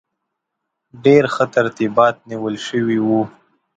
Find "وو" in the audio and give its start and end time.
3.07-3.21